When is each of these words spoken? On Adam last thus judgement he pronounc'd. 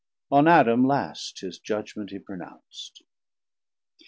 On 0.31 0.47
Adam 0.47 0.83
last 0.83 1.39
thus 1.41 1.59
judgement 1.59 2.09
he 2.09 2.17
pronounc'd. 2.17 3.03